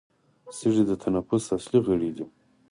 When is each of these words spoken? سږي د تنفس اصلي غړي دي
سږي 0.57 0.83
د 0.87 0.91
تنفس 1.03 1.43
اصلي 1.57 1.79
غړي 1.87 2.09
دي 2.15 2.25